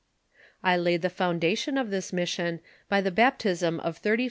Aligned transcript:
77 0.61 0.61
/■ 0.61 0.61
Si 0.63 0.73
I 0.73 0.81
laid 0.83 1.01
tho 1.03 1.09
foundation 1.09 1.77
of 1.77 1.91
this 1.91 2.11
mission 2.11 2.59
by 2.89 3.01
the 3.01 3.11
baptism 3.11 3.79
of 3.81 4.01
thirt)'H. 4.01 4.19